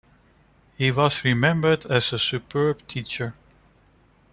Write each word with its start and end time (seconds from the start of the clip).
He 0.79 0.89
was 0.89 1.23
remembered 1.23 1.85
as 1.85 2.11
a 2.11 2.17
superb 2.17 2.87
teacher. 2.87 3.35